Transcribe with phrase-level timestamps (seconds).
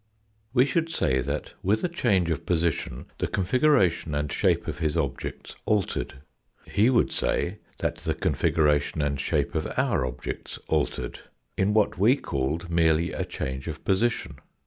[0.51, 4.97] We should say that, with a change of position, the configuration and shape of his
[4.97, 6.15] objects altered.
[6.65, 11.19] He would say that the configuration and shape of our objects altered
[11.55, 14.39] in what we called merely a change of position.